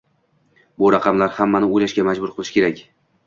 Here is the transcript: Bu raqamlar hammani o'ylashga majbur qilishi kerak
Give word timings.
Bu 0.83 0.89
raqamlar 0.95 1.35
hammani 1.35 1.69
o'ylashga 1.75 2.05
majbur 2.09 2.35
qilishi 2.39 2.57
kerak 2.57 2.81